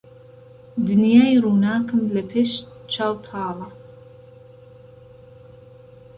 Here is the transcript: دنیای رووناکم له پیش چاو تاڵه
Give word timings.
دنیای 0.87 1.37
رووناکم 1.43 2.01
له 2.13 2.21
پیش 2.29 2.51
چاو 2.93 3.15
تاڵه 3.25 3.67